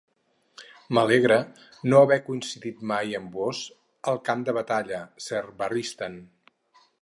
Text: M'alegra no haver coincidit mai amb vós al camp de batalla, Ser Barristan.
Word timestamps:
M'alegra 0.97 1.35
no 1.91 1.99
haver 2.05 2.17
coincidit 2.29 2.81
mai 2.93 3.13
amb 3.19 3.37
vós 3.41 3.61
al 4.13 4.19
camp 4.31 4.43
de 4.49 4.57
batalla, 4.59 5.03
Ser 5.27 5.45
Barristan. 5.61 6.19